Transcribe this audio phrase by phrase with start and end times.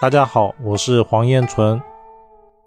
[0.00, 1.82] 大家好，我是黄彦纯。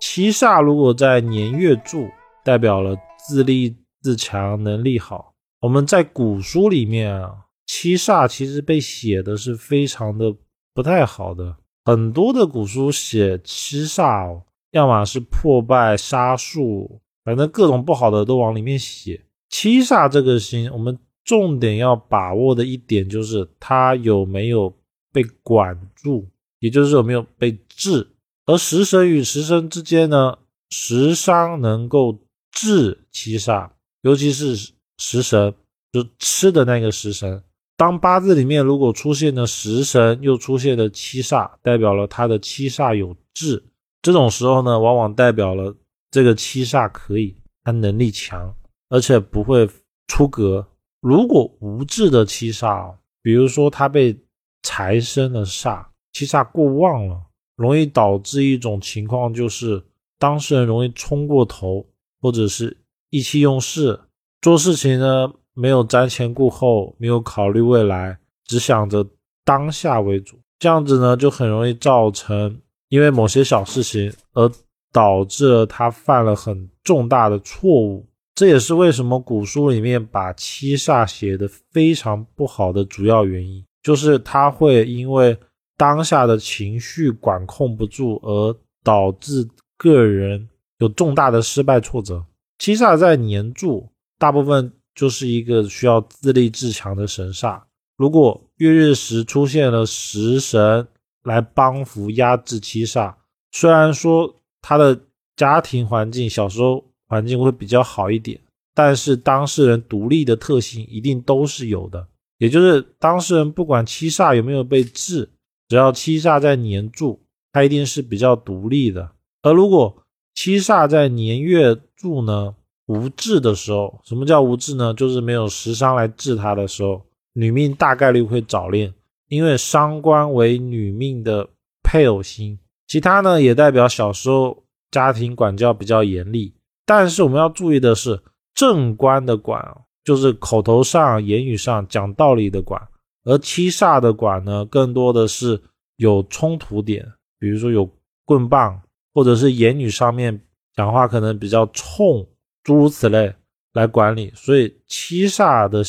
[0.02, 2.10] 七煞如果在年月柱，
[2.44, 2.94] 代表了
[3.26, 5.34] 自立自强，能力好。
[5.62, 10.36] 我们在古书里面啊，七煞其实被写的是非常的
[10.74, 11.56] 不太好的。
[11.86, 19.24] 很多的古书写七煞，哦要么是破败杀术，反正各种不好的都往里面写。
[19.48, 24.74] 七煞这个星，我们重点要把握的一点就是它有没有
[25.14, 26.28] 被管住。
[26.62, 28.08] 也就是有没有被治，
[28.46, 30.38] 而食神与食神之间呢，
[30.70, 32.20] 食伤能够
[32.52, 34.56] 治七煞，尤其是
[35.00, 35.54] 食神，
[35.92, 37.44] 就吃的那个食神。
[37.76, 43.64] 当八字里面如果出现了食神，又出现了七煞，代表了他的七煞有治。
[44.04, 45.76] 这种时候呢，往往代表了
[46.12, 48.54] 这个七煞可以，他能力强，
[48.90, 49.68] 而且不会
[50.08, 50.68] 出格。
[51.00, 54.16] 如果无治的七煞，比如说他被
[54.62, 55.86] 财生了煞。
[56.14, 57.22] 七煞过旺了，
[57.56, 59.82] 容易导致一种情况，就是
[60.20, 61.86] 当事人容易冲过头，
[62.20, 62.76] 或者是
[63.10, 64.00] 意气用事，
[64.42, 69.08] 做事情呢没有瞻前顾后，没有考虑未来，只想着
[69.46, 70.38] 当下为主。
[70.60, 74.52] 这样子呢，就很容易造成因为某些小事情而
[74.92, 78.06] 导致了他犯了很重大的错误。
[78.36, 85.38] 这也是为什么古书里面把七煞写的非常不好的主要原因，就是他会因为。
[85.82, 92.24] 当下的情绪管控不住，而导致个人有重大的失败挫折。
[92.60, 97.60] 七煞在年柱，大部分就是一个需要自立自强的神煞。
[97.98, 100.88] 如果月日时出现了食神
[101.24, 103.16] 来帮扶压制七煞，
[103.52, 104.96] 虽然说他的
[105.36, 108.40] 家庭环境小时候环境会比较好一点，
[108.76, 112.08] 但是当事人独立的特性一定都是有的。
[112.38, 115.28] 也就是当事人不管七煞有没有被治。
[115.72, 117.22] 只要七煞在年柱，
[117.54, 119.10] 它一定是比较独立的。
[119.42, 122.54] 而如果七煞在年月柱呢，
[122.88, 124.94] 无治的时候，什么叫无治呢？
[124.94, 128.94] 就是没有食伤来治它的时候，女命大概率会早恋，
[129.30, 131.48] 因为伤官为女命的
[131.82, 132.60] 配偶星。
[132.90, 136.54] 其他呢，也代表小时候家庭管教比较严厉。
[136.86, 138.22] 但是我们要注意的是，
[138.54, 139.66] 正官的管
[140.04, 142.90] 就是口头上、言语上讲道理的管。
[143.24, 145.62] 而七煞的管呢，更多的是
[145.98, 147.06] 有冲突点，
[147.38, 147.90] 比如说有
[148.26, 148.82] 棍棒，
[149.14, 150.42] 或者是言语上面
[150.76, 152.28] 讲话可能比较冲，
[152.64, 153.34] 诸如此类
[153.74, 154.32] 来管理。
[154.36, 155.84] 所以七煞的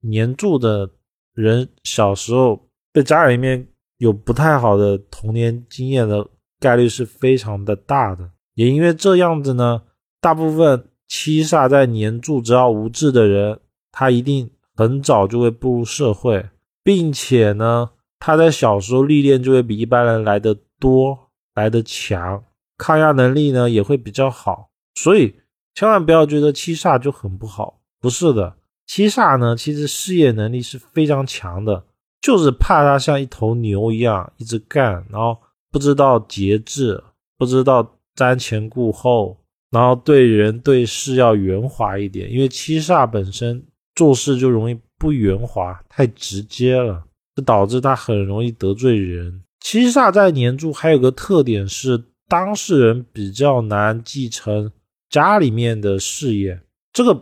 [0.00, 0.88] 年柱的
[1.34, 3.66] 人，小时候在家里面
[3.98, 6.26] 有不太好的童年经验的
[6.58, 8.30] 概率是非常的大的。
[8.54, 9.82] 也因为这样子呢，
[10.20, 13.60] 大部分七煞在年柱只要无治的人，
[13.92, 16.48] 他一定很早就会步入社会。
[16.82, 22.42] 并且呢，他在小时候历练就会比一般人来的多，来的强，
[22.78, 24.70] 抗压能力呢也会比较好。
[24.94, 25.34] 所以
[25.74, 31.84] 千万不要觉得七煞就很不好，不是的，七煞呢其实事业能力是非常强的，
[32.20, 35.36] 就是怕他像一头牛一样一直干，然后
[35.70, 37.02] 不知道节制，
[37.38, 39.38] 不知道瞻前顾后，
[39.70, 43.64] 然后对人对事要圆滑一点，因为七煞本身
[43.94, 44.78] 做事就容易。
[45.00, 47.02] 不圆滑，太直接了，
[47.34, 49.42] 这导致他很容易得罪人。
[49.58, 54.70] 七煞在年柱还有个特点是，当事人比较难继承
[55.08, 56.60] 家里面的事业。
[56.92, 57.12] 这个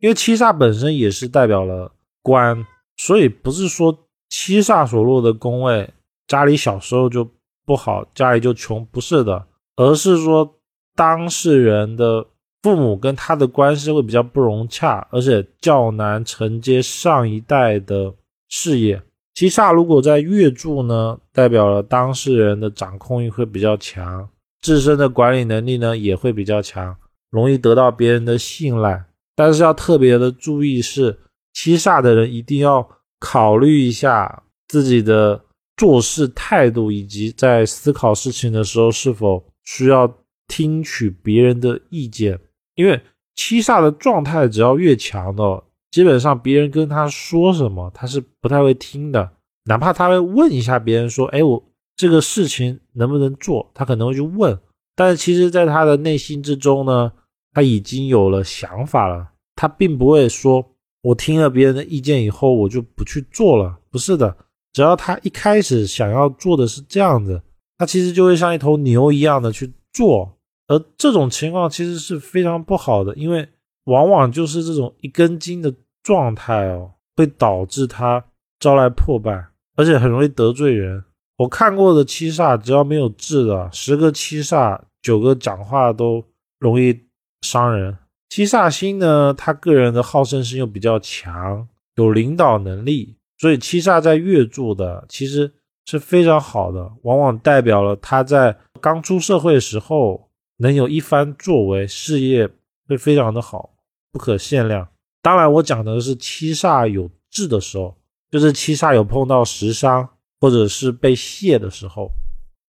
[0.00, 2.66] 因为七煞本身也是代表了官，
[2.96, 3.96] 所以不是说
[4.28, 5.88] 七煞所落的宫位
[6.26, 7.30] 家里小时候就
[7.64, 9.46] 不好，家里就穷，不是的，
[9.76, 10.58] 而是说
[10.96, 12.26] 当事人的。
[12.64, 18.14] 父母跟他的关系会比较不融洽，而且较难承接上一代的
[18.48, 19.02] 事业。
[19.34, 24.26] 七煞如果在月柱呢，代表了当事人的掌控欲会比较强，
[24.62, 26.96] 自身的管理能力呢也会比较强，
[27.28, 29.04] 容易得到别人的信赖。
[29.36, 31.18] 但是要特别的注意是，
[31.52, 32.88] 七煞的人一定要
[33.20, 35.38] 考虑一下自己的
[35.76, 40.10] 做事态度，以及在思考事情的时候是否需要
[40.48, 42.40] 听取别人的意见。
[42.74, 43.00] 因为
[43.34, 49.30] 七煞的状态只要越强的，基本上别人跟他说什么，他是不太会听的。
[49.64, 51.62] 哪怕他会问一下别人说：“哎，我
[51.96, 54.58] 这个事情能不能做？”他可能会去问，
[54.94, 57.10] 但是其实在他的内心之中呢，
[57.52, 59.30] 他已经有了想法了。
[59.56, 60.64] 他并不会说
[61.02, 64.36] ：“我听了别人的意见以后，我就不去做了。”不是的，
[64.72, 67.40] 只要他一开始想要做的是这样子，
[67.78, 70.36] 他其实就会像一头牛一样的去做。
[70.66, 73.48] 而这种情况其实是非常不好的，因为
[73.84, 78.24] 往往就是这种一根筋的状态哦，会导致他
[78.58, 79.46] 招来破败，
[79.76, 81.04] 而且很容易得罪人。
[81.36, 86.24] 我看过的七煞，只要没有智的，十个七煞九个讲话都
[86.58, 86.98] 容易
[87.42, 87.98] 伤人。
[88.30, 95.52] 七煞星呢，他个人的好胜心又比较强，有领导能力，所以七煞在月柱的其实
[95.84, 100.23] 是非常好的，往往代表了他在刚出社会的时候
[100.58, 102.48] 能有一番作为，事业
[102.88, 103.74] 会非常的好，
[104.12, 104.88] 不可限量。
[105.22, 107.96] 当然，我讲的是七煞有智的时候，
[108.30, 110.08] 就是七煞有碰到食伤。
[110.40, 112.10] 或者是被泄的时候，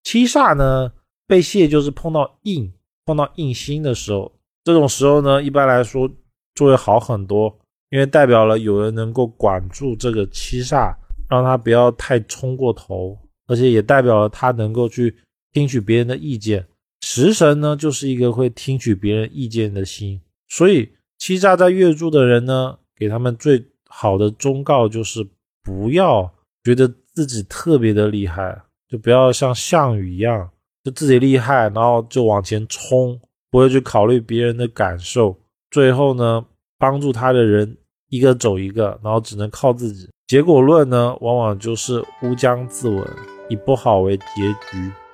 [0.03, 0.89] 七煞呢
[1.27, 2.71] 被泄就是碰到印，
[3.03, 4.31] 碰到印星的时候，
[4.63, 6.09] 这种时候呢，一般来说
[6.53, 7.53] 就会好很多，
[7.89, 10.95] 因为代表了有人能够管住这个七煞，
[11.29, 13.17] 让他不要太冲过头，
[13.47, 15.13] 而且也代表了他能够去
[15.51, 16.65] 听取别人的意见。
[17.05, 20.19] 食神呢就是一个会听取别人意见的心，
[20.49, 25.27] 所以欺诈在月柱的人呢，给他们最好的忠告就是
[25.63, 26.91] 不要觉得。
[27.15, 30.49] 自己特别的厉害，就不要像项羽一样，
[30.83, 33.17] 就自己厉害，然后就往前冲，
[33.49, 35.39] 不会去考虑别人的感受。
[35.71, 36.45] 最后呢，
[36.77, 37.77] 帮助他的人
[38.09, 40.09] 一个走一个，然后只能靠自己。
[40.27, 43.07] 结果论呢，往往就是乌江自刎，
[43.47, 44.23] 以不好为结
[44.69, 45.04] 局。